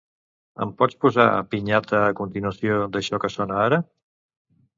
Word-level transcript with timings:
Ens 0.63 0.71
pots 0.77 0.95
posar 1.03 1.25
"Piñata" 1.51 1.99
a 2.07 2.15
continuació 2.21 2.81
d'això 2.97 3.21
que 3.27 3.31
sona 3.37 3.61
ara? 3.69 3.81